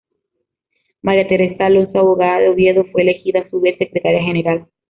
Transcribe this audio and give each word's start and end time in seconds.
María 1.03 1.27
Teresa 1.27 1.67
Alonso, 1.67 1.99
abogada 1.99 2.39
de 2.39 2.49
Oviedo, 2.49 2.85
fue 2.91 3.03
elegida 3.03 3.41
a 3.41 3.49
su 3.51 3.61
vez 3.61 3.77
secretaria 3.77 4.23
general. 4.23 4.65